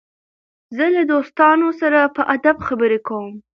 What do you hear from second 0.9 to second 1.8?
له دوستانو